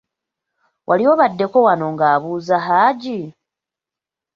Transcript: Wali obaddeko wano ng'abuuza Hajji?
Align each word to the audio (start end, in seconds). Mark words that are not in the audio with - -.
Wali 0.87 1.03
obaddeko 1.13 1.57
wano 1.65 1.85
ng'abuuza 1.93 2.57
Hajji? 2.67 3.19